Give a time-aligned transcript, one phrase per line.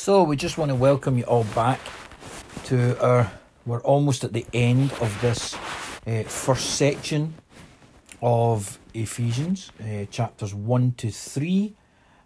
[0.00, 1.80] So we just want to welcome you all back
[2.66, 3.32] to our.
[3.66, 5.56] We're almost at the end of this
[6.06, 7.34] uh, first section
[8.22, 11.74] of Ephesians, uh, chapters one to three,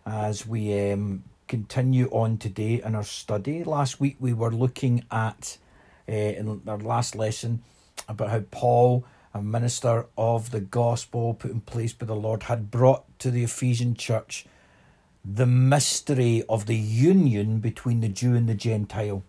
[0.04, 3.64] as we um, continue on today in our study.
[3.64, 5.56] Last week we were looking at
[6.06, 7.62] uh, in our last lesson
[8.06, 12.70] about how Paul, a minister of the gospel put in place by the Lord, had
[12.70, 14.44] brought to the Ephesian church
[15.24, 19.22] the mystery of the union between the Jew and the Gentile.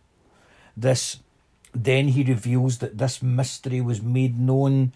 [0.75, 1.19] This
[1.73, 4.93] then he reveals that this mystery was made known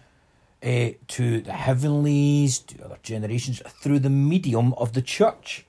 [0.62, 5.66] uh, to the heavenlies, to other generations, through the medium of the church,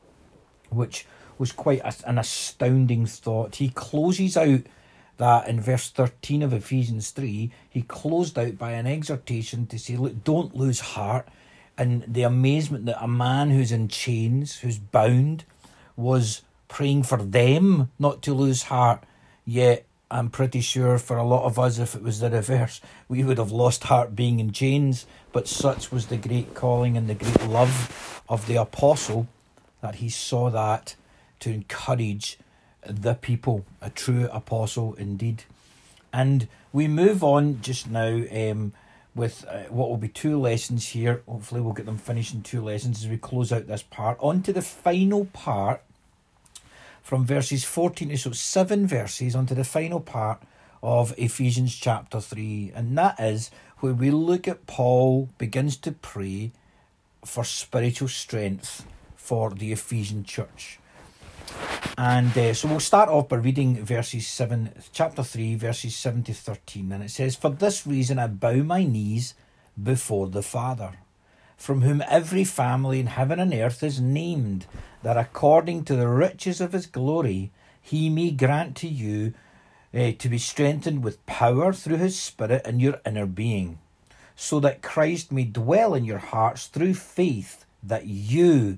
[0.70, 3.56] which was quite a, an astounding thought.
[3.56, 4.62] He closes out
[5.18, 9.96] that in verse 13 of Ephesians 3, he closed out by an exhortation to say,
[9.96, 11.28] Look, don't lose heart
[11.80, 15.46] and the amazement that a man who's in chains, who's bound,
[15.96, 19.02] was praying for them not to lose heart.
[19.46, 23.24] Yet, I'm pretty sure for a lot of us, if it was the reverse, we
[23.24, 25.06] would have lost heart being in chains.
[25.32, 29.28] But such was the great calling and the great love of the apostle
[29.82, 30.96] that he saw that
[31.40, 32.38] to encourage
[32.86, 35.44] the people, a true apostle indeed.
[36.12, 38.24] And we move on just now.
[38.32, 38.74] Um,
[39.20, 41.22] with uh, what will be two lessons here.
[41.28, 44.18] Hopefully, we'll get them finished in two lessons as we close out this part.
[44.22, 45.82] On to the final part
[47.04, 50.42] from verses 14 to so seven verses onto the final part
[50.82, 56.52] of Ephesians chapter 3, and that is where we look at Paul begins to pray
[57.26, 58.86] for spiritual strength
[59.18, 60.79] for the Ephesian church.
[61.98, 66.34] And uh, so we'll start off by reading verses 7, chapter 3, verses 7 to
[66.34, 66.92] 13.
[66.92, 69.34] And it says, For this reason I bow my knees
[69.82, 71.00] before the Father,
[71.58, 74.66] from whom every family in heaven and earth is named,
[75.04, 79.34] that according to the riches of his glory he may grant to you
[79.94, 83.80] uh, to be strengthened with power through his Spirit in your inner being,
[84.36, 88.78] so that Christ may dwell in your hearts through faith, that you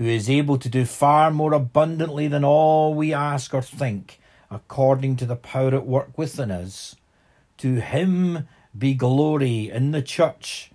[0.00, 4.18] who is able to do far more abundantly than all we ask or think,
[4.50, 6.96] according to the power at work within us.
[7.58, 10.70] To him be glory in the church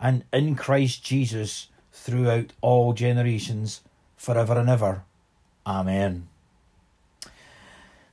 [0.00, 3.82] and in Christ Jesus throughout all generations,
[4.16, 5.04] forever and ever.
[5.66, 6.28] Amen.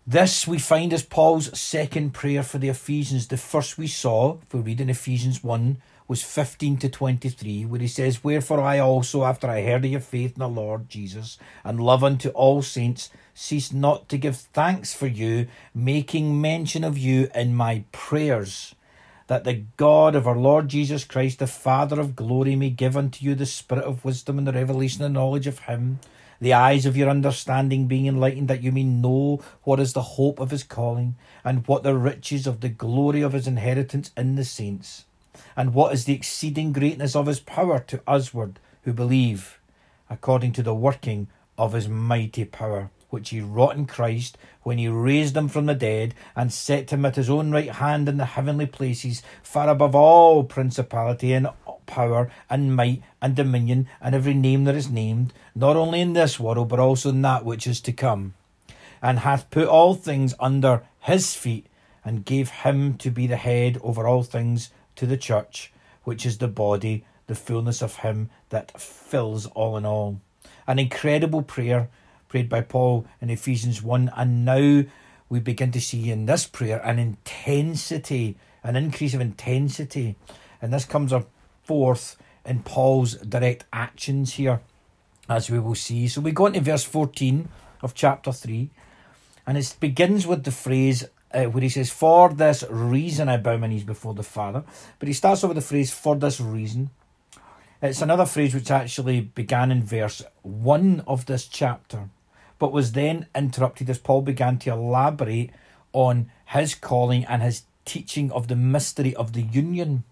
[0.05, 3.29] This we find as Paul's second prayer for the Ephesians.
[3.29, 7.81] The first we saw, if we read in Ephesians 1, was 15 to 23, where
[7.81, 11.37] he says, Wherefore I also, after I heard of your faith in the Lord Jesus,
[11.65, 16.97] and love unto all saints, cease not to give thanks for you, making mention of
[16.97, 18.73] you in my prayers,
[19.27, 23.25] that the God of our Lord Jesus Christ, the Father of glory, may give unto
[23.25, 25.99] you the spirit of wisdom and the revelation and knowledge of him,
[26.39, 30.39] the eyes of your understanding being enlightened, that you may know what is the hope
[30.39, 34.45] of his calling, and what the riches of the glory of his inheritance in the
[34.45, 35.03] saints
[35.55, 39.59] and what is the exceeding greatness of his power to usward who believe,
[40.09, 41.27] according to the working
[41.57, 45.73] of his mighty power, which he wrought in Christ when he raised him from the
[45.73, 49.95] dead and set him at his own right hand in the heavenly places, far above
[49.95, 51.47] all principality and
[51.85, 56.39] power and might and dominion and every name that is named, not only in this
[56.39, 58.33] world but also in that which is to come,
[59.01, 61.65] and hath put all things under his feet,
[62.03, 65.71] and gave him to be the head over all things to the church,
[66.03, 70.19] which is the body, the fullness of Him that fills all in all.
[70.67, 71.89] An incredible prayer
[72.27, 74.83] prayed by Paul in Ephesians 1, and now
[75.29, 80.15] we begin to see in this prayer an intensity, an increase of intensity.
[80.61, 81.13] And this comes
[81.63, 84.61] forth in Paul's direct actions here,
[85.29, 86.07] as we will see.
[86.07, 87.49] So we go into verse 14
[87.81, 88.69] of chapter 3,
[89.45, 93.57] and it begins with the phrase, uh, where he says, For this reason I bow
[93.57, 94.63] my knees before the Father.
[94.99, 96.89] But he starts off with the phrase, For this reason.
[97.81, 102.09] It's another phrase which actually began in verse 1 of this chapter,
[102.57, 105.51] but was then interrupted as Paul began to elaborate
[105.93, 110.05] on his calling and his teaching of the mystery of the union,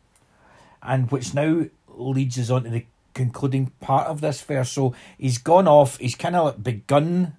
[0.83, 2.85] and which now leads us on to the
[3.15, 4.71] concluding part of this verse.
[4.71, 7.33] So he's gone off, he's kind of begun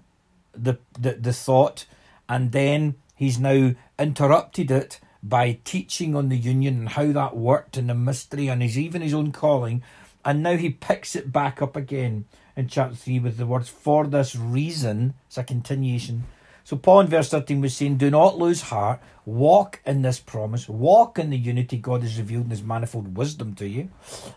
[0.52, 1.87] the, the, the thought,
[2.28, 7.76] and then he's now interrupted it by teaching on the union and how that worked
[7.76, 9.82] and the mystery and his even his own calling.
[10.24, 12.26] And now he picks it back up again
[12.56, 16.24] in chapter 3 with the words, For this reason, it's a continuation.
[16.64, 20.68] So Paul in verse 13 was saying, Do not lose heart, walk in this promise,
[20.68, 23.88] walk in the unity God has revealed in his manifold wisdom to you,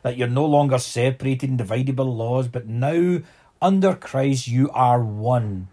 [0.04, 3.20] that you're no longer separated in divided by laws, but now
[3.62, 5.70] under Christ you are one.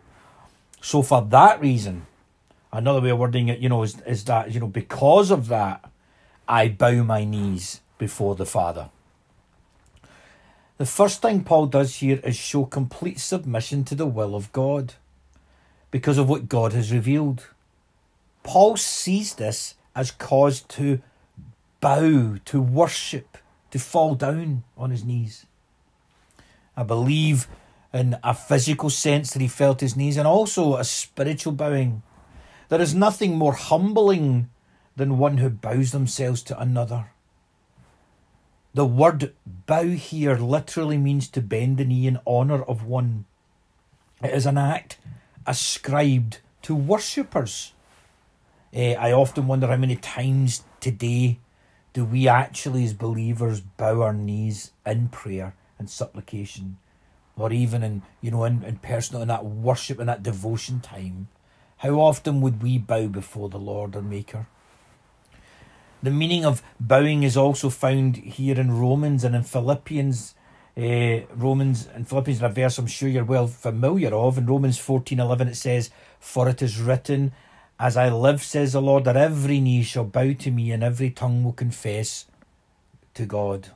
[0.81, 2.07] So for that reason,
[2.77, 5.91] another way of wording it, you know, is, is that, you know, because of that,
[6.49, 8.91] I bow my knees before the Father.
[10.79, 14.95] The first thing Paul does here is show complete submission to the will of God
[15.91, 17.47] because of what God has revealed.
[18.43, 21.01] Paul sees this as cause to
[21.81, 23.39] bow, to worship,
[23.71, 25.47] to fall down on his knees.
[26.77, 27.49] I believe
[27.95, 32.03] in a physical sense that he felt his knees and also a spiritual bowing.
[32.69, 34.51] There is nothing more humbling
[34.97, 37.11] than one who bows themselves to another.
[38.75, 43.25] The word bow here literally means to bend the knee in honour of one.
[44.23, 44.99] It is an act
[45.47, 47.73] ascribed to worshippers.
[48.75, 51.39] Uh, I often wonder how many times today
[51.93, 56.77] do we actually, as believers, bow our knees in prayer and supplication,
[57.37, 61.29] or even in you know in, in personal in that worship and that devotion time.
[61.79, 64.47] How often would we bow before the Lord our Maker?
[66.03, 70.35] The meaning of bowing is also found here in Romans and in Philippians.
[70.77, 74.39] Uh, Romans and Philippians, in a verse I'm sure you're well familiar of.
[74.39, 75.91] In Romans fourteen eleven, it says,
[76.21, 77.33] For it is written,
[77.79, 81.11] As I live, says the Lord, that every knee shall bow to me and every
[81.11, 82.27] tongue will confess
[83.15, 83.69] to God.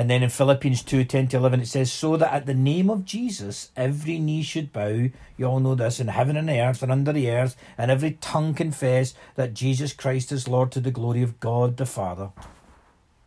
[0.00, 2.88] And then in Philippians 2 10 to 11, it says, So that at the name
[2.88, 5.10] of Jesus, every knee should bow.
[5.36, 8.54] You all know this in heaven and earth and under the earth, and every tongue
[8.54, 12.30] confess that Jesus Christ is Lord to the glory of God the Father.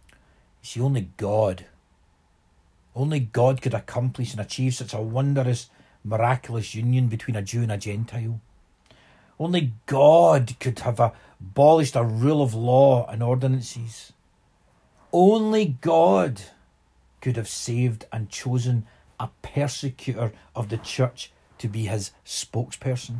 [0.09, 0.15] You
[0.63, 1.67] see, only God,
[2.95, 5.69] only God could accomplish and achieve such a wondrous,
[6.03, 8.41] miraculous union between a Jew and a Gentile.
[9.39, 10.99] Only God could have
[11.39, 14.11] abolished a rule of law and ordinances.
[15.11, 16.41] Only God
[17.23, 18.85] could have saved and chosen
[19.17, 23.19] a persecutor of the church to be his spokesperson.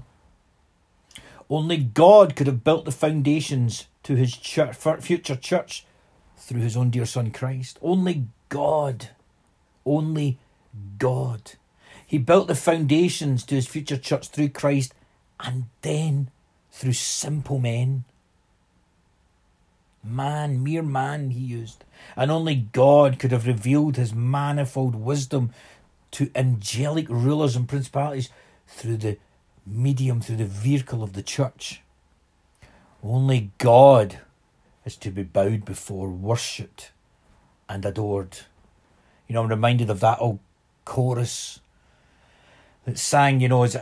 [1.50, 5.86] Only God could have built the foundations to his church, future church
[6.36, 7.80] through his own dear son Christ.
[7.82, 9.12] Only God.
[9.86, 10.38] Only
[10.98, 11.54] God.
[12.06, 14.94] He built the foundations to his future church through Christ
[15.40, 16.30] and then
[16.72, 18.04] through simple men.
[20.04, 21.84] Man, mere man, he used.
[22.18, 25.52] And only God could have revealed his manifold wisdom
[26.12, 28.30] to angelic rulers and principalities
[28.68, 29.18] through the
[29.66, 31.82] medium, through the vehicle of the church.
[33.04, 34.20] Only God
[34.86, 36.92] is to be bowed before, worshipped,
[37.70, 38.40] and adored.
[39.28, 40.40] You know, I'm reminded of that old
[40.86, 41.60] chorus
[42.86, 43.76] that sang, you know, as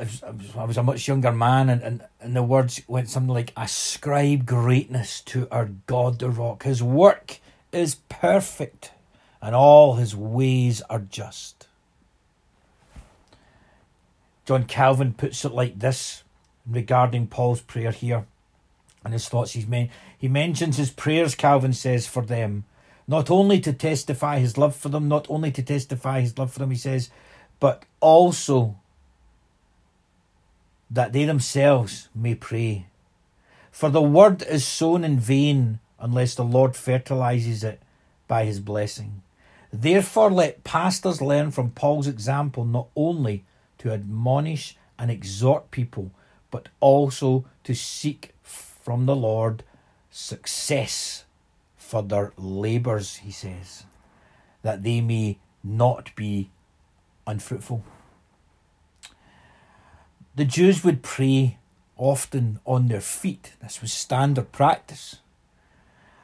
[0.56, 4.46] I was a much younger man, and, and, and the words went something like, Ascribe
[4.46, 6.64] greatness to our God the rock.
[6.64, 7.40] His work
[7.72, 8.92] is perfect,
[9.42, 11.68] and all his ways are just.
[14.46, 16.24] John Calvin puts it like this
[16.68, 18.26] regarding Paul's prayer here
[19.04, 19.54] and his thoughts.
[19.54, 22.66] He's men- he mentions his prayers, Calvin says, for them,
[23.08, 26.60] not only to testify his love for them, not only to testify his love for
[26.60, 27.10] them, he says,
[27.60, 28.76] but also
[30.92, 32.86] that they themselves may pray.
[33.72, 37.82] For the word is sown in vain unless the Lord fertilizes it
[38.28, 39.22] by his blessing.
[39.72, 43.46] Therefore, let pastors learn from Paul's example not only
[43.78, 46.12] to admonish and exhort people,
[46.52, 49.64] but also to seek from the Lord
[50.10, 51.24] success
[51.78, 53.86] for their labours, he says,
[54.62, 56.50] that they may not be
[57.26, 57.84] unfruitful.
[60.34, 61.58] The Jews would pray
[61.98, 63.54] often on their feet.
[63.62, 65.18] This was standard practice.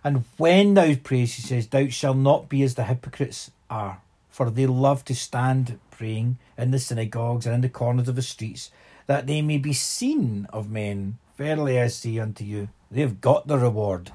[0.03, 4.49] And when thou prayest, he says, thou shalt not be as the hypocrites are, for
[4.49, 8.71] they love to stand praying in the synagogues and in the corners of the streets,
[9.07, 11.17] that they may be seen of men.
[11.37, 14.11] Verily I say unto you, they have got the reward.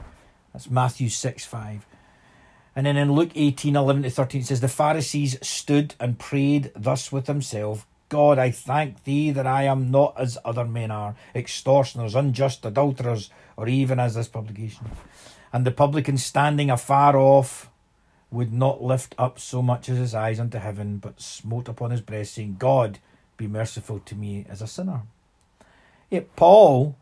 [0.52, 1.86] That's Matthew 6 5.
[2.74, 6.72] And then in Luke 18 11 to 13, it says, The Pharisees stood and prayed
[6.74, 11.14] thus with himself God, I thank thee that I am not as other men are,
[11.34, 14.90] extortioners, unjust, adulterers, or even as this publication.
[15.50, 17.70] And the publican standing afar off
[18.30, 22.02] would not lift up so much as his eyes unto heaven, but smote upon his
[22.02, 22.98] breast, saying, God,
[23.38, 25.04] be merciful to me as a sinner.
[26.10, 26.94] Yet Paul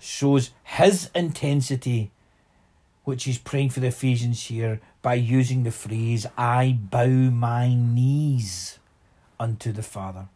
[0.00, 2.10] shows his intensity,
[3.04, 8.80] which he's praying for the Ephesians here, by using the phrase, I bow my knees
[9.38, 10.26] unto the Father.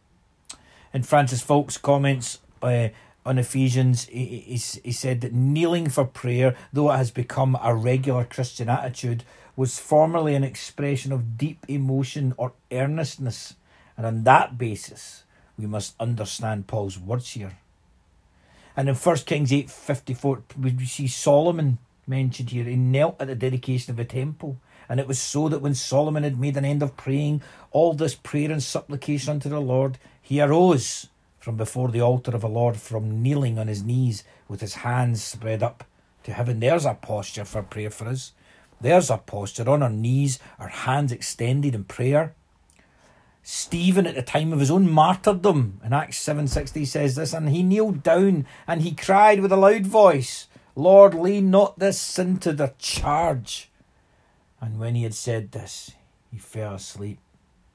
[0.93, 2.89] And Francis Foulkes comments uh,
[3.25, 7.75] on Ephesians, he, he, he said that kneeling for prayer, though it has become a
[7.75, 9.25] regular Christian attitude,
[9.57, 13.55] was formerly an expression of deep emotion or earnestness.
[13.97, 15.25] And on that basis,
[15.59, 17.59] we must understand Paul's words here.
[18.77, 22.65] And in 1 Kings 8 54, we see Solomon mentioned here.
[22.65, 24.57] He knelt at the dedication of the temple.
[24.89, 28.15] And it was so that when Solomon had made an end of praying all this
[28.15, 32.77] prayer and supplication unto the Lord, he arose from before the altar of the Lord,
[32.77, 35.85] from kneeling on his knees with his hands spread up
[36.23, 36.61] to heaven.
[36.61, 38.33] There's a posture for prayer for us.
[38.81, 42.35] There's a posture on our knees, our hands extended in prayer.
[43.43, 47.65] Stephen, at the time of his own martyrdom, in Acts 7.60 says this, and he
[47.65, 52.53] kneeled down and he cried with a loud voice, Lord, lay not this sin to
[52.53, 53.69] their charge.
[54.61, 55.93] And when he had said this,
[56.31, 57.19] he fell asleep.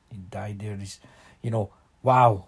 [0.10, 0.77] He died there.
[0.77, 1.00] He's,
[1.42, 1.72] you know,
[2.07, 2.45] wow.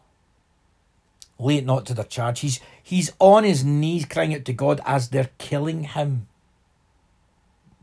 [1.37, 2.39] Lay it not to their charge.
[2.39, 6.27] He's he's on his knees crying out to God as they're killing him.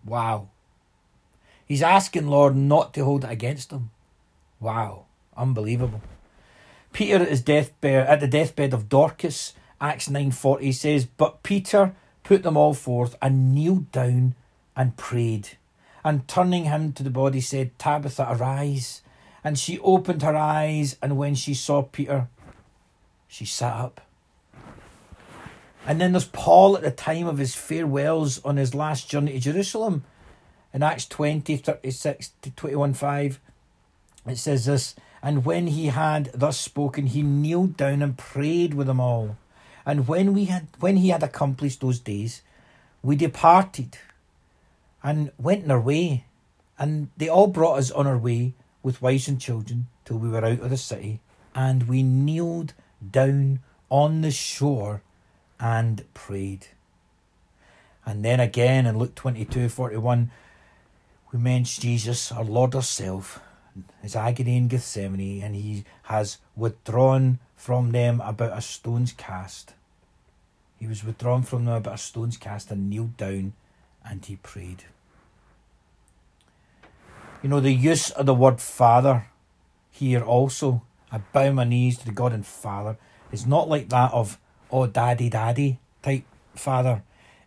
[0.04, 0.49] Wow.
[1.66, 3.90] He's asking Lord not to hold it against him.
[4.59, 5.04] Wow.
[5.37, 6.00] Unbelievable.
[6.92, 11.95] Peter at his deathbed at the deathbed of Dorcas, Acts nine forty says, But Peter
[12.25, 14.35] put them all forth and kneeled down
[14.75, 15.59] and prayed.
[16.02, 19.02] And turning him to the body said, Tabitha, arise.
[19.47, 22.26] And she opened her eyes, and when she saw Peter,
[23.29, 24.00] she sat up.
[25.87, 29.38] And then there's Paul at the time of his farewells on his last journey to
[29.38, 30.03] Jerusalem.
[30.75, 33.41] In Acts 20, 36 to 21 5,
[34.26, 38.88] it says this and when he had thus spoken, he kneeled down and prayed with
[38.88, 39.37] them all.
[39.87, 42.43] And when we had when he had accomplished those days,
[43.00, 43.97] we departed
[45.05, 46.25] and went on our way.
[46.81, 48.55] And they all brought us on our way
[48.87, 51.19] with wives and children till we were out of the city.
[51.57, 52.73] And we kneeled
[53.11, 53.59] down
[53.90, 55.02] on the shore
[55.59, 56.69] and prayed.
[58.07, 60.31] And then again in Luke 22 41,
[61.33, 63.40] we mention Jesus, our Lord ourself,
[64.02, 69.75] his agony in Gethsemane, and he has withdrawn from them about a stone's cast.
[70.78, 73.55] He was withdrawn from them about a stone's cast and kneeled down
[74.05, 74.85] and he prayed.
[77.47, 79.29] You know, the use of the word Father
[79.93, 82.99] here also, I bow my knees to the God and Father,
[83.31, 86.25] is not like that of, oh, daddy, daddy type
[86.57, 87.05] father.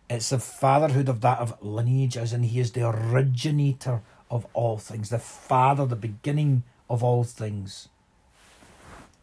[0.08, 4.78] It's the fatherhood of that of lineage, as in he is the originator of all
[4.78, 7.90] things, the Father, the beginning of all things.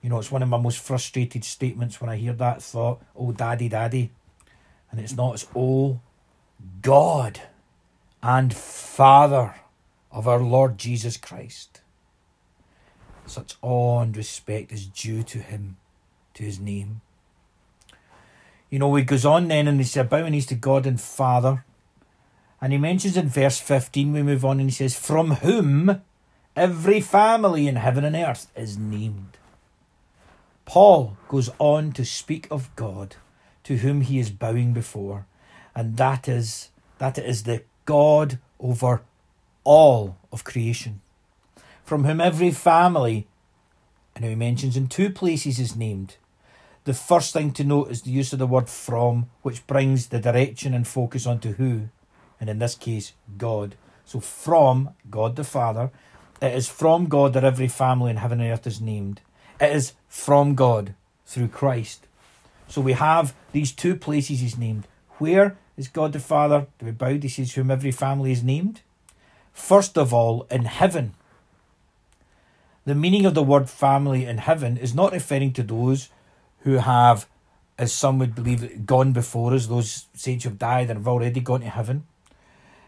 [0.03, 3.31] You know, it's one of my most frustrated statements when I hear that thought, oh,
[3.31, 4.11] daddy, daddy.
[4.91, 6.01] And it's not, it's oh,
[6.83, 7.41] God
[8.21, 9.55] and Father
[10.17, 11.81] of our Lord Jesus Christ.
[13.25, 15.77] Such awe and respect is due to him,
[16.33, 17.01] to his name.
[18.69, 21.63] You know, he goes on then and he says, Bow knees to God and Father
[22.61, 26.01] and he mentions in verse 15, we move on and he says, From whom
[26.55, 29.37] every family in heaven and earth is named.
[30.65, 33.15] Paul goes on to speak of God
[33.63, 35.27] to whom he is bowing before,
[35.75, 39.01] and that is that is the God over
[39.67, 41.01] all of creation,
[41.83, 43.27] from whom every family,
[44.15, 46.15] and he mentions in two places is named.
[46.85, 50.19] The first thing to note is the use of the word from, which brings the
[50.19, 51.89] direction and focus onto who
[52.39, 53.75] and in this case, God.
[54.05, 55.91] So from God the Father,
[56.41, 59.21] it is from God that every family in heaven and earth is named.
[59.59, 60.93] It is from God
[61.25, 62.05] through Christ.
[62.67, 64.87] So we have these two places he's named.
[65.17, 67.23] Where is God the Father to be bowed?
[67.23, 68.81] He says, whom every family is named.
[69.57, 71.15] First of all, in heaven.
[72.85, 76.09] The meaning of the word family in heaven is not referring to those
[76.59, 77.27] who have,
[77.77, 81.41] as some would believe, gone before us, those saints who have died and have already
[81.41, 82.05] gone to heaven.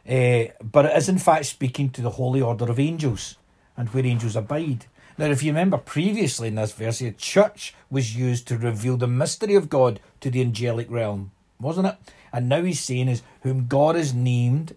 [0.08, 3.36] Uh, but it is in fact speaking to the holy order of angels
[3.76, 4.86] and where angels abide.
[5.18, 9.08] Now, if you remember previously in this verse, the church was used to reveal the
[9.08, 11.96] mystery of God to the angelic realm, wasn't it?
[12.32, 14.76] And now he's saying is whom God has named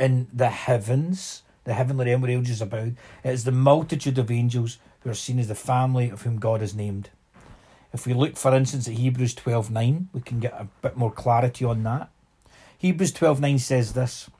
[0.00, 2.96] in the heavens, the heavenly realm where angels abide.
[3.22, 6.60] It is the multitude of angels who are seen as the family of whom God
[6.60, 7.10] has named.
[7.92, 11.12] If we look, for instance, at Hebrews twelve nine, we can get a bit more
[11.12, 12.10] clarity on that.
[12.78, 14.30] Hebrews 12:9 says this.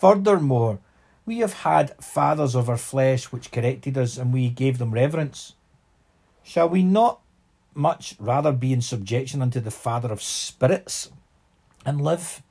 [0.00, 0.80] Furthermore,
[1.24, 5.54] we have had fathers of our flesh which corrected us and we gave them reverence.
[6.42, 7.20] Shall we not
[7.74, 11.10] much rather be in subjection unto the Father of spirits
[11.86, 12.42] and live,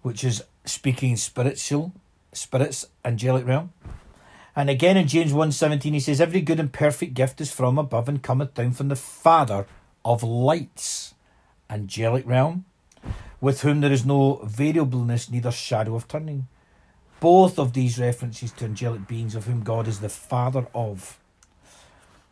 [0.00, 1.92] which is speaking spiritual,
[2.32, 3.72] spirits, angelic realm.
[4.56, 8.08] And again in James 1.17 he says, Every good and perfect gift is from above
[8.08, 9.66] and cometh down from the Father
[10.04, 11.14] of lights,
[11.68, 12.64] angelic realm,
[13.40, 16.48] with whom there is no variableness, neither shadow of turning.
[17.20, 21.18] Both of these references to angelic beings of whom God is the Father of.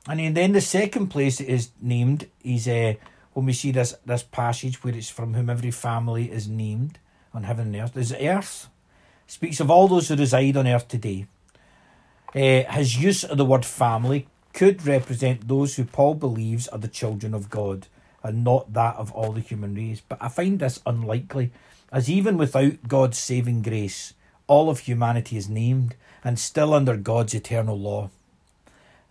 [0.09, 2.95] And then the second place it is named is uh,
[3.35, 6.99] when we see this, this passage where it's from whom every family is named
[7.33, 8.69] on heaven and earth, is earth.
[9.27, 11.27] Speaks of all those who reside on earth today.
[12.35, 16.89] Uh, his use of the word family could represent those who Paul believes are the
[16.89, 17.87] children of God
[18.23, 20.03] and not that of all the human race.
[20.07, 21.53] But I find this unlikely,
[21.93, 24.15] as even without God's saving grace,
[24.47, 25.95] all of humanity is named
[26.25, 28.11] and still under God's eternal law.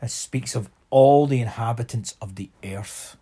[0.02, 3.18] It speaks of all the inhabitants of the earth,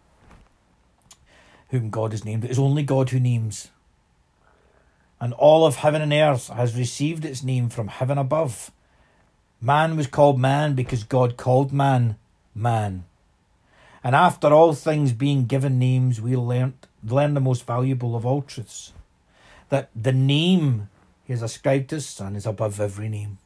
[1.69, 2.45] whom God has named.
[2.45, 3.69] It is only God who names.
[5.19, 8.72] And all of heaven and earth has received its name from heaven above.
[9.62, 12.17] Man was called man because God called man
[12.53, 13.05] man.
[14.03, 18.41] And after all things being given names, we learnt, learn the most valuable of all
[18.41, 18.93] truths
[19.69, 20.89] that the name
[21.24, 23.39] he has ascribed to his Son is above every name.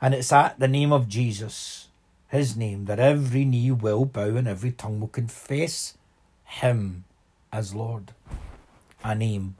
[0.00, 1.88] And it's at the name of Jesus
[2.28, 5.96] his name, that every knee will bow and every tongue will confess
[6.44, 7.04] him
[7.52, 8.12] as Lord.
[9.04, 9.56] A name.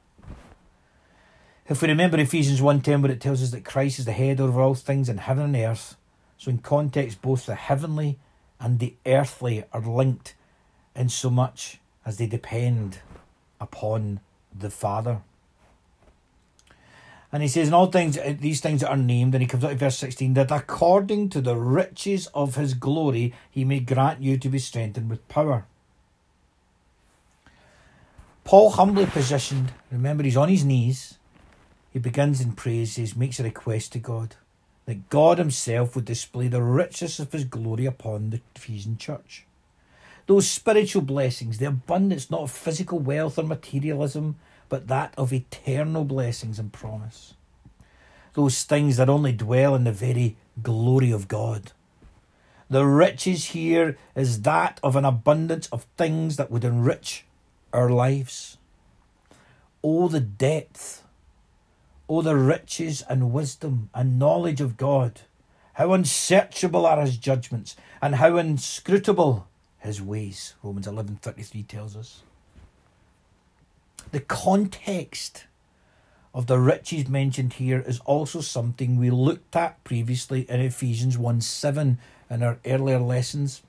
[1.69, 4.59] If we remember Ephesians 1.10 where it tells us that Christ is the head over
[4.59, 5.97] all things in heaven and earth,
[6.39, 8.19] so in context both the heavenly
[8.59, 10.35] and the earthly are linked
[10.97, 13.01] in so much as they depend
[13.61, 14.21] upon
[14.59, 15.21] the Father.
[17.31, 19.63] And he says, in all things, uh, these things that are named, and he comes
[19.63, 24.23] out to verse 16, that according to the riches of his glory, he may grant
[24.23, 25.67] you to be strengthened with power.
[28.45, 31.18] Paul, humbly positioned, remember he's on his knees,
[31.99, 34.37] he begins in praise, he makes a request to God
[34.87, 39.45] that God himself would display the riches of his glory upon the Ephesian church.
[40.29, 44.37] Those spiritual blessings, the abundance not of physical wealth or materialism,
[44.69, 47.35] but that of eternal blessings and promise.
[48.35, 51.73] Those things that only dwell in the very glory of God.
[52.71, 57.25] The riches here is that of an abundance of things that would enrich
[57.73, 58.57] our lives.
[59.83, 61.03] Oh, the depth,
[62.09, 65.21] oh, the riches and wisdom and knowledge of God.
[65.75, 69.47] How unsearchable are his judgments and how inscrutable
[69.79, 70.55] his ways.
[70.63, 72.23] Romans 11:33 tells us
[74.11, 75.45] the context
[76.35, 81.41] of the riches mentioned here is also something we looked at previously in Ephesians 1
[81.41, 81.99] 7
[82.31, 83.63] in our earlier lessons.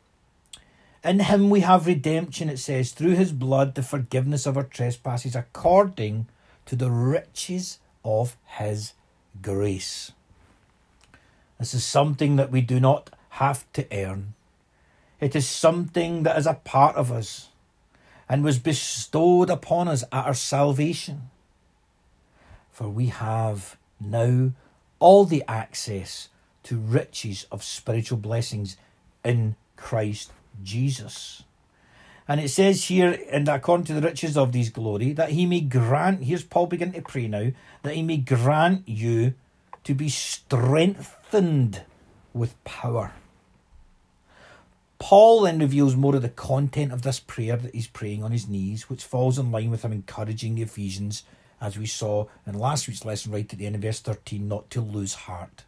[1.03, 5.35] In him we have redemption, it says, through his blood, the forgiveness of our trespasses,
[5.35, 6.27] according
[6.65, 8.93] to the riches of his
[9.41, 10.11] grace.
[11.59, 14.33] This is something that we do not have to earn.
[15.19, 17.49] It is something that is a part of us
[18.29, 21.29] and was bestowed upon us at our salvation.
[22.71, 24.51] For we have now
[24.99, 26.29] all the access
[26.63, 28.77] to riches of spiritual blessings
[29.25, 30.31] in Christ
[30.63, 31.43] Jesus.
[32.29, 35.59] And it says here, and according to the riches of these glory, that he may
[35.59, 37.51] grant, here's Paul beginning to pray now,
[37.83, 39.33] that he may grant you
[39.83, 41.81] to be strengthened
[42.33, 43.11] with power
[44.99, 48.49] Paul then reveals more of the content of this prayer that he's praying on his
[48.49, 51.23] knees, which falls in line with him encouraging the Ephesians,
[51.61, 54.69] as we saw in last week's lesson, right at the end of verse 13, not
[54.69, 55.63] to lose heart.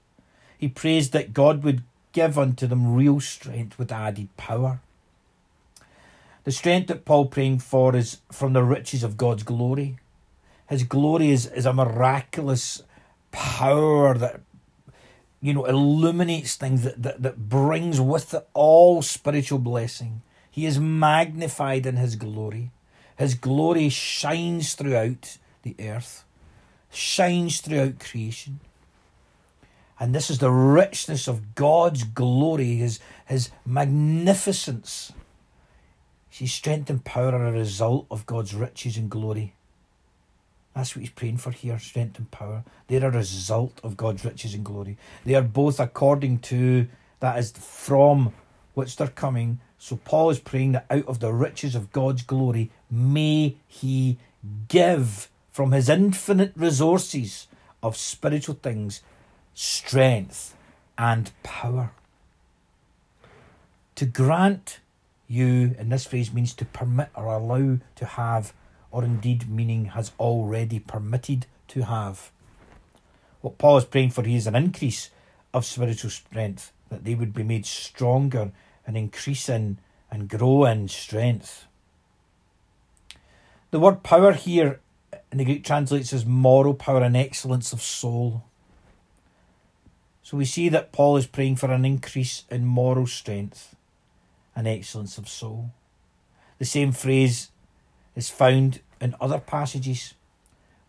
[0.58, 4.82] He prays that God would give unto them real strength with added power.
[6.43, 9.97] The strength that Paul praying for is from the riches of God's glory.
[10.67, 12.84] His glory is, is a miraculous
[13.32, 14.41] power that
[15.41, 20.21] you know, illuminates things, that, that, that brings with it all spiritual blessing.
[20.49, 22.71] He is magnified in his glory.
[23.17, 26.23] His glory shines throughout the earth,
[26.91, 28.60] shines throughout creation.
[29.99, 35.13] And this is the richness of God's glory, his, his magnificence.
[36.31, 39.53] See, strength and power are a result of God's riches and glory.
[40.73, 42.63] That's what he's praying for here strength and power.
[42.87, 44.97] They're a result of God's riches and glory.
[45.25, 46.87] They are both according to,
[47.19, 48.33] that is from
[48.73, 49.59] which they're coming.
[49.77, 54.17] So Paul is praying that out of the riches of God's glory, may he
[54.69, 57.47] give from his infinite resources
[57.83, 59.01] of spiritual things
[59.53, 60.55] strength
[60.97, 61.91] and power.
[63.95, 64.79] To grant
[65.31, 68.53] you, and this phrase means to permit or allow to have,
[68.91, 72.31] or indeed meaning has already permitted to have.
[73.39, 75.09] What Paul is praying for here is an increase
[75.53, 78.51] of spiritual strength, that they would be made stronger
[78.85, 79.77] and increase in
[80.11, 81.65] and grow in strength.
[83.71, 84.81] The word power here
[85.31, 88.43] in the Greek translates as moral power and excellence of soul.
[90.23, 93.75] So we see that Paul is praying for an increase in moral strength
[94.55, 95.71] and excellence of soul.
[96.59, 97.49] The same phrase
[98.15, 100.13] is found in other passages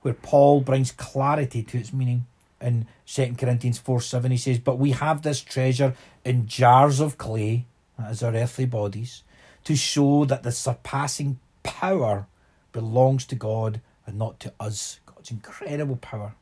[0.02, 2.26] where Paul brings clarity to its meaning.
[2.60, 5.94] In 2 Corinthians 4 7, he says, But we have this treasure
[6.24, 7.66] in jars of clay,
[7.98, 9.22] that is our earthly bodies,
[9.64, 12.26] to show that the surpassing power
[12.72, 15.00] belongs to God and not to us.
[15.06, 16.34] God's incredible power.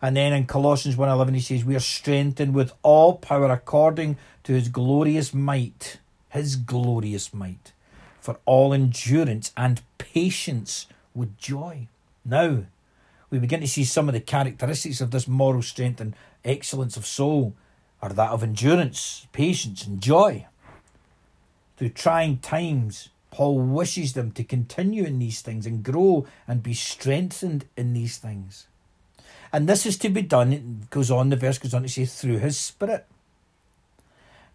[0.00, 4.52] And then in Colossians 1:11 he says we are strengthened with all power according to
[4.52, 5.98] his glorious might,
[6.28, 7.72] his glorious might,
[8.20, 11.88] for all endurance and patience with joy.
[12.24, 12.64] Now,
[13.30, 16.14] we begin to see some of the characteristics of this moral strength and
[16.44, 17.54] excellence of soul
[18.00, 20.46] are that of endurance, patience, and joy.
[21.76, 26.74] Through trying times, Paul wishes them to continue in these things and grow and be
[26.74, 28.66] strengthened in these things.
[29.52, 32.04] And this is to be done, it goes on, the verse goes on to say,
[32.04, 33.06] through his spirit.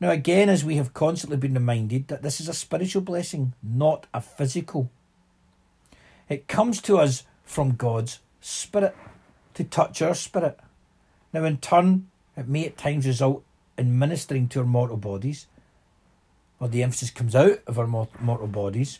[0.03, 4.05] Now, again, as we have constantly been reminded, that this is a spiritual blessing, not
[4.13, 4.91] a physical.
[6.27, 8.97] It comes to us from God's spirit
[9.53, 10.59] to touch our spirit.
[11.31, 13.45] Now, in turn, it may at times result
[13.77, 15.47] in ministering to our mortal bodies,
[16.59, 18.99] or the emphasis comes out of our mortal bodies.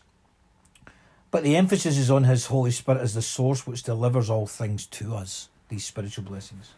[1.31, 4.85] But the emphasis is on His Holy Spirit as the source which delivers all things
[4.85, 6.69] to us, these spiritual blessings.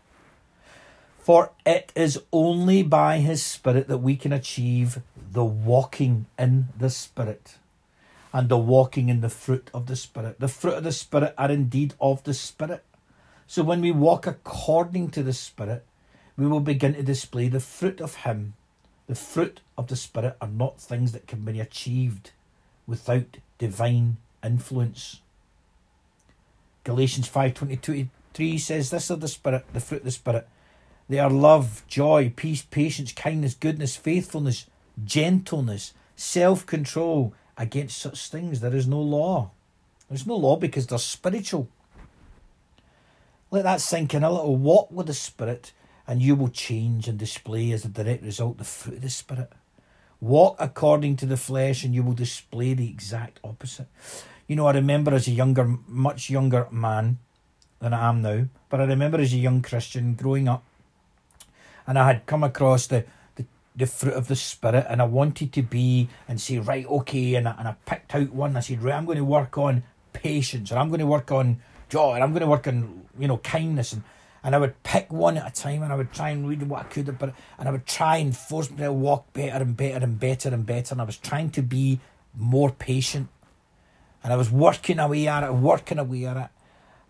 [1.25, 6.91] For it is only by His Spirit that we can achieve the walking in the
[6.91, 7.55] Spirit
[8.31, 10.39] and the walking in the fruit of the Spirit.
[10.39, 12.83] The fruit of the Spirit are indeed of the Spirit.
[13.47, 15.83] So when we walk according to the Spirit,
[16.37, 18.53] we will begin to display the fruit of Him
[19.07, 22.31] the fruit of the Spirit are not things that can be achieved
[22.87, 25.21] without divine influence.
[26.83, 30.47] Galatians 5.22 says this of the Spirit, the fruit of the Spirit.
[31.07, 34.65] They are love, joy, peace, patience, kindness, goodness, faithfulness,
[35.03, 37.33] gentleness, self-control.
[37.57, 39.51] Against such things there is no law.
[40.09, 41.69] There's no law because they're spiritual.
[43.51, 44.57] Let that sink in a little.
[44.57, 45.71] Walk with the Spirit
[46.07, 49.51] and you will change and display as a direct result the fruit of the Spirit.
[50.21, 53.87] Walk according to the flesh, and you will display the exact opposite.
[54.47, 57.19] You know, I remember as a younger, much younger man
[57.79, 60.63] than I am now, but I remember as a young Christian growing up,
[61.87, 63.45] and I had come across the, the,
[63.75, 67.47] the fruit of the Spirit, and I wanted to be and say, right, okay, and
[67.47, 68.55] I, and I picked out one.
[68.57, 71.61] I said, right, I'm going to work on patience, and I'm going to work on
[71.89, 74.03] joy, and I'm going to work on, you know, kindness, and
[74.45, 76.81] and I would pick one at a time and I would try and read what
[76.81, 80.03] I could, but and I would try and force me to walk better and better
[80.03, 80.93] and better and better.
[80.93, 81.99] And I was trying to be
[82.35, 83.29] more patient,
[84.23, 86.49] and I was working away at it, working away at it,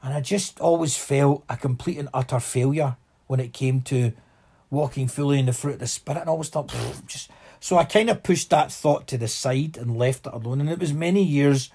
[0.02, 2.96] and I just always felt a complete and utter failure
[3.28, 4.14] when it came to
[4.76, 6.22] walking fully in the fruit of the spirit.
[6.22, 6.74] And I always thought,
[7.08, 10.62] just so I kind of pushed that thought to the side and left it alone.
[10.62, 11.72] And it was many years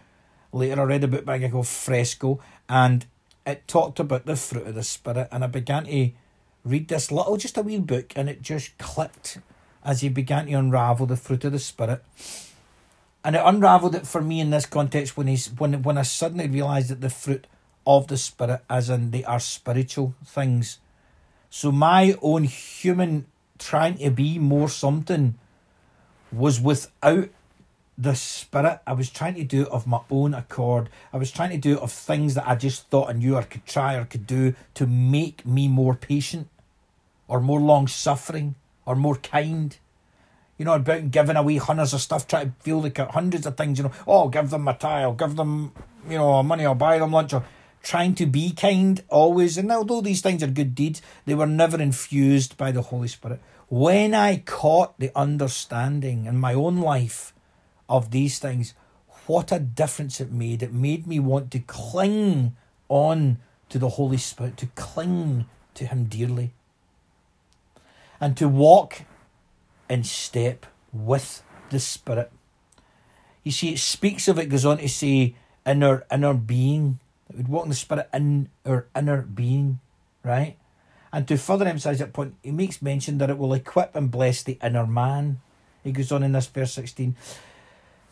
[0.52, 3.06] later I read a book by a guy called Fresco, and
[3.46, 6.10] it talked about the fruit of the Spirit, and I began to
[6.64, 9.38] read this little, just a wee book, and it just clicked
[9.84, 12.04] as he began to unravel the fruit of the Spirit.
[13.24, 16.48] And it unravelled it for me in this context when he's when when I suddenly
[16.48, 17.46] realised that the fruit
[17.86, 20.78] of the Spirit, as in they are spiritual things.
[21.50, 23.26] So my own human
[23.58, 25.34] trying to be more something
[26.32, 27.28] was without
[27.98, 28.80] the spirit.
[28.86, 30.88] I was trying to do it of my own accord.
[31.12, 33.42] I was trying to do it of things that I just thought I knew I
[33.42, 36.48] could try or could do to make me more patient
[37.26, 38.54] or more long suffering
[38.86, 39.76] or more kind.
[40.56, 43.78] You know, about giving away hundreds of stuff, trying to feel like hundreds of things,
[43.78, 45.72] you know, oh, I'll give them my tie, I'll give them,
[46.08, 47.44] you know, money, I'll buy them lunch, or
[47.82, 49.56] trying to be kind always.
[49.56, 53.40] And although these things are good deeds, they were never infused by the Holy Spirit.
[53.68, 57.32] When I caught the understanding in my own life
[57.88, 58.74] of these things,
[59.26, 60.62] what a difference it made.
[60.62, 62.56] It made me want to cling
[62.88, 63.38] on
[63.68, 66.50] to the Holy Spirit, to cling to Him dearly,
[68.20, 69.02] and to walk
[69.88, 72.32] in step with the Spirit.
[73.44, 76.98] You see, it speaks of it, goes on to say, in our inner being.
[77.30, 79.80] It would walk in the Spirit in our inner being,
[80.22, 80.56] right?
[81.12, 84.42] And to further emphasize that point, he makes mention that it will equip and bless
[84.42, 85.40] the inner man.
[85.82, 87.16] He goes on in this verse 16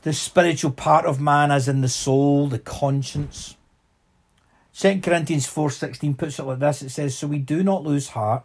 [0.03, 3.57] the spiritual part of man as in the soul, the conscience.
[4.75, 6.83] 2 Corinthians 4.16 puts it like this.
[6.83, 8.45] It says, So we do not lose heart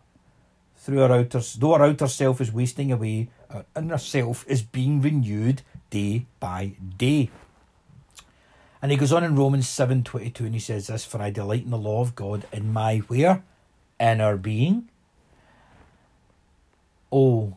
[0.75, 4.99] through our outer, though our outer self is wasting away, our inner self is being
[4.99, 7.29] renewed day by day.
[8.83, 11.69] And he goes on in Romans 7.22 and he says this, For I delight in
[11.69, 13.41] the law of God in my where?
[13.97, 14.89] Inner being.
[17.09, 17.55] Oh,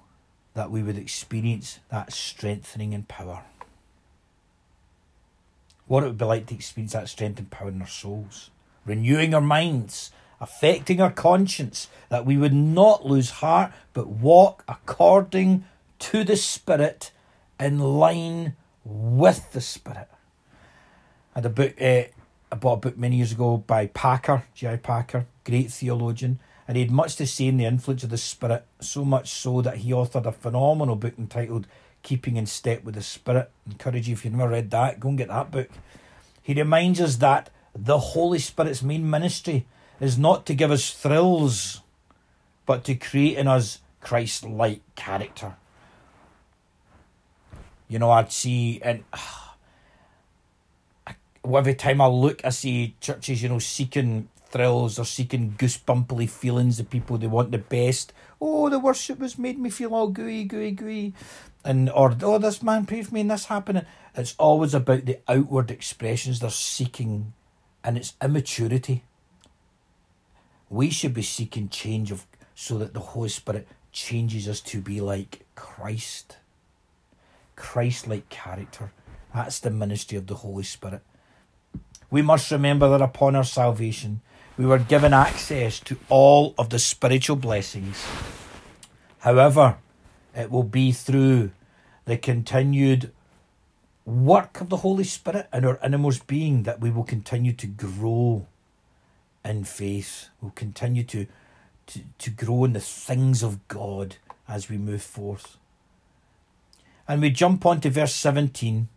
[0.54, 3.42] that we would experience that strengthening and power.
[5.88, 8.50] What it would be like to experience that strength and power in our souls,
[8.84, 15.64] renewing our minds, affecting our conscience, that we would not lose heart, but walk according
[15.98, 17.10] to the Spirit
[17.58, 20.08] in line with the Spirit.
[21.36, 22.04] I had a book, uh,
[22.50, 24.76] I bought a book many years ago by Packer, J.I.
[24.76, 28.64] Packer, great theologian, and he had much to say in the influence of the Spirit,
[28.80, 31.66] so much so that he authored a phenomenal book entitled
[32.02, 33.50] Keeping in Step with the Spirit.
[33.66, 35.68] I encourage you, if you've never read that, go and get that book.
[36.42, 39.66] He reminds us that the Holy Spirit's main ministry
[40.00, 41.82] is not to give us thrills,
[42.64, 45.56] but to create in us Christ like character.
[47.88, 49.18] You know, I'd see, and uh,
[51.54, 56.80] every time I look, I see churches, you know, seeking thrills or seeking goosebumpily feelings
[56.80, 58.12] of people they want the best.
[58.40, 61.14] Oh, the worship was made me feel all gooey, gooey, gooey.
[61.64, 63.84] And or oh this man prayed for me and this happening.
[64.14, 67.32] It's always about the outward expressions they're seeking
[67.84, 69.04] and it's immaturity.
[70.68, 75.00] We should be seeking change of so that the Holy Spirit changes us to be
[75.00, 76.38] like Christ.
[77.54, 78.92] Christ like character.
[79.34, 81.02] That's the ministry of the Holy Spirit.
[82.10, 84.20] We must remember that upon our salvation,
[84.56, 88.04] we were given access to all of the spiritual blessings.
[89.20, 89.78] However,
[90.34, 91.50] it will be through
[92.04, 93.12] the continued
[94.04, 98.46] work of the Holy Spirit in our innermost being that we will continue to grow
[99.44, 100.28] in faith.
[100.40, 101.26] We'll continue to,
[101.88, 104.16] to, to grow in the things of God
[104.48, 105.56] as we move forth.
[107.08, 108.88] And we jump on to verse 17,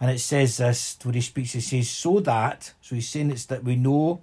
[0.00, 3.46] and it says this, where he speaks, he says, So that, so he's saying it's
[3.46, 4.20] that we know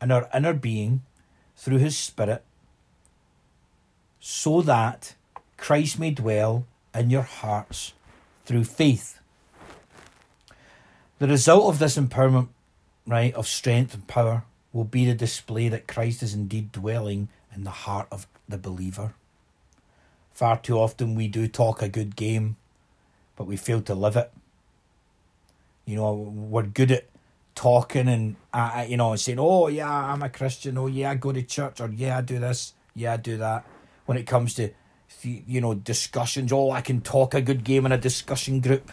[0.00, 1.02] in our inner being
[1.56, 2.44] through his Spirit,
[4.20, 5.14] so that
[5.56, 7.92] Christ may dwell in your hearts
[8.44, 9.18] through faith.
[11.18, 12.48] The result of this empowerment,
[13.06, 17.64] right, of strength and power will be the display that Christ is indeed dwelling in
[17.64, 19.14] the heart of the believer.
[20.32, 22.56] Far too often we do talk a good game,
[23.34, 24.30] but we fail to live it.
[25.88, 27.06] You know, we're good at
[27.54, 30.76] talking and uh, you know saying, "Oh yeah, I'm a Christian.
[30.76, 31.80] Oh yeah, I go to church.
[31.80, 32.74] Or yeah, I do this.
[32.94, 33.64] Yeah, I do that."
[34.04, 34.70] When it comes to
[35.22, 38.92] you know discussions, oh, I can talk a good game in a discussion group.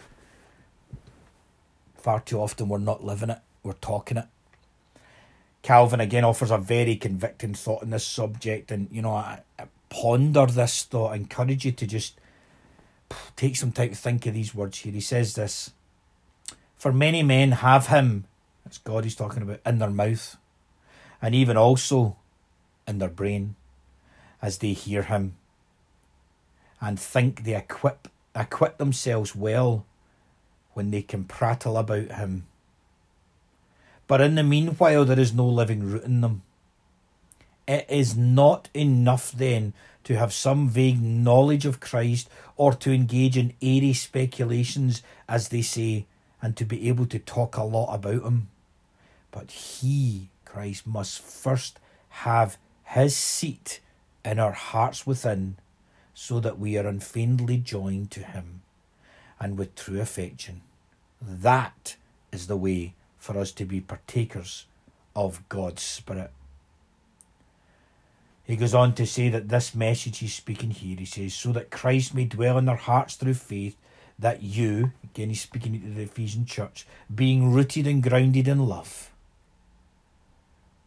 [1.98, 3.40] Far too often we're not living it.
[3.62, 4.26] We're talking it.
[5.60, 9.64] Calvin again offers a very convicting thought on this subject, and you know, I, I
[9.90, 11.12] ponder this thought.
[11.12, 12.18] I encourage you to just
[13.36, 14.94] take some time to think of these words here.
[14.94, 15.72] He says this.
[16.76, 18.26] For many men have him
[18.66, 20.36] it's God he's talking about in their mouth
[21.22, 22.16] and even also
[22.86, 23.54] in their brain
[24.42, 25.36] as they hear him
[26.80, 29.86] and think they equip acquit themselves well
[30.74, 32.46] when they can prattle about him.
[34.06, 36.42] But in the meanwhile there is no living root in them.
[37.66, 39.72] It is not enough then
[40.04, 45.62] to have some vague knowledge of Christ or to engage in airy speculations, as they
[45.62, 46.06] say,
[46.42, 48.48] and to be able to talk a lot about him.
[49.30, 53.80] But he, Christ, must first have his seat
[54.24, 55.56] in our hearts within,
[56.14, 58.62] so that we are unfeignedly joined to him
[59.38, 60.62] and with true affection.
[61.20, 61.96] That
[62.32, 64.66] is the way for us to be partakers
[65.14, 66.30] of God's Spirit.
[68.44, 71.70] He goes on to say that this message he's speaking here, he says, so that
[71.70, 73.76] Christ may dwell in our hearts through faith,
[74.18, 79.10] that you, again he's speaking to the Ephesian church, being rooted and grounded in love,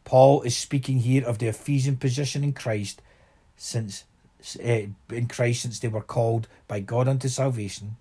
[0.06, 3.02] Paul is speaking here of the Ephesian position in Christ
[3.56, 4.06] since
[4.64, 7.98] uh, in Christ since they were called by God unto salvation.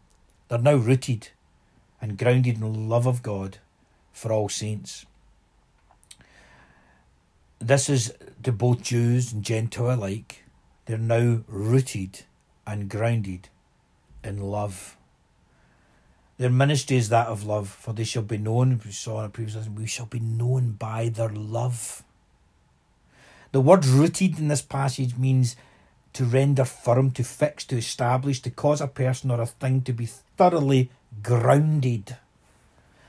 [0.49, 1.29] They're now rooted
[2.01, 3.59] and grounded in the love of God
[4.12, 5.05] for all saints.
[7.59, 10.45] This is to both Jews and Gentile alike.
[10.87, 12.23] They're now rooted
[12.67, 13.49] and grounded
[14.23, 14.97] in love.
[16.38, 19.29] Their ministry is that of love, for they shall be known, we saw in a
[19.29, 22.05] previous lesson, we shall be known by their love.
[23.51, 25.57] The word rooted in this passage means
[26.12, 29.92] to render firm, to fix, to establish, to cause a person or a thing to
[29.92, 30.90] be thoroughly
[31.22, 32.16] grounded.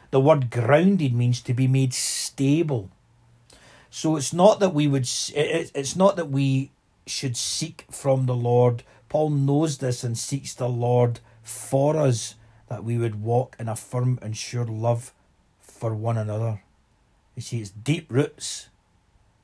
[0.09, 2.89] The word grounded means to be made stable.
[3.91, 6.71] So it's not that we would, it's not that we
[7.05, 8.81] should seek from the Lord.
[9.07, 12.35] Paul knows this and seeks the Lord for us
[12.69, 15.11] that we would walk in a firm and sure love
[15.59, 16.61] for one another.
[17.35, 18.69] You see, it's deep roots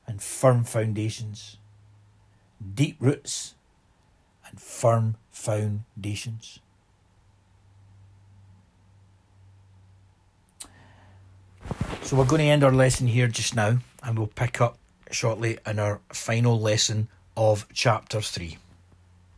[0.06, 1.58] and firm foundations.
[2.74, 3.54] Deep roots
[4.48, 6.60] and firm foundations.
[12.02, 14.78] So we're going to end our lesson here just now, and we'll pick up
[15.10, 18.58] shortly in our final lesson of chapter 3.